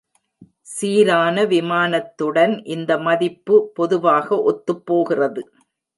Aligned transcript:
சீரான 0.67 1.43
விமானத்துடன் 1.45 2.55
இந்த 2.67 2.97
மதிப்பு 2.99 3.57
பொதுவாக 3.73 4.27
ஒத்துப்போகிறது. 4.49 5.43